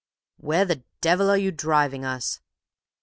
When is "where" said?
0.37-0.65